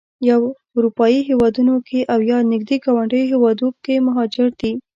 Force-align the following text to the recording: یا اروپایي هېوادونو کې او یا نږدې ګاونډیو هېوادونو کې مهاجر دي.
یا 0.27 0.35
اروپایي 0.77 1.19
هېوادونو 1.29 1.75
کې 1.87 1.99
او 2.13 2.19
یا 2.31 2.37
نږدې 2.51 2.75
ګاونډیو 2.85 3.29
هېوادونو 3.33 3.75
کې 3.83 3.95
مهاجر 4.07 4.47
دي. 4.61 4.71